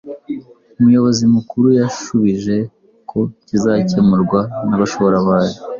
[0.79, 2.55] Umuyobzi Mukuru yashubije
[3.09, 5.53] ko kizakemurwa n’abashoramari